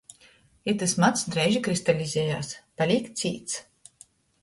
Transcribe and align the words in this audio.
Itys 0.73 0.95
mads 1.03 1.27
dreiži 1.35 1.63
krystalizējās– 1.69 2.53
palīk 2.83 3.15
cīts. 3.23 3.65